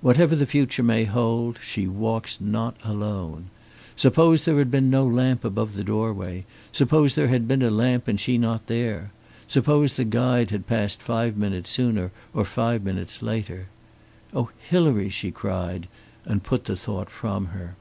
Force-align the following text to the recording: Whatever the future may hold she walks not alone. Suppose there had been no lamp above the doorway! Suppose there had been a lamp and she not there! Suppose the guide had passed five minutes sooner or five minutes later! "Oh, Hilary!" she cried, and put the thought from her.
Whatever 0.00 0.34
the 0.34 0.44
future 0.44 0.82
may 0.82 1.04
hold 1.04 1.60
she 1.62 1.86
walks 1.86 2.40
not 2.40 2.74
alone. 2.82 3.48
Suppose 3.94 4.44
there 4.44 4.58
had 4.58 4.72
been 4.72 4.90
no 4.90 5.06
lamp 5.06 5.44
above 5.44 5.74
the 5.74 5.84
doorway! 5.84 6.44
Suppose 6.72 7.14
there 7.14 7.28
had 7.28 7.46
been 7.46 7.62
a 7.62 7.70
lamp 7.70 8.08
and 8.08 8.18
she 8.18 8.38
not 8.38 8.66
there! 8.66 9.12
Suppose 9.46 9.94
the 9.94 10.02
guide 10.04 10.50
had 10.50 10.66
passed 10.66 11.00
five 11.00 11.36
minutes 11.36 11.70
sooner 11.70 12.10
or 12.34 12.44
five 12.44 12.82
minutes 12.82 13.22
later! 13.22 13.68
"Oh, 14.34 14.50
Hilary!" 14.68 15.10
she 15.10 15.30
cried, 15.30 15.86
and 16.24 16.42
put 16.42 16.64
the 16.64 16.74
thought 16.74 17.08
from 17.08 17.44
her. 17.54 17.76